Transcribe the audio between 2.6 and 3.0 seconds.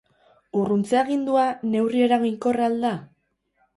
al da?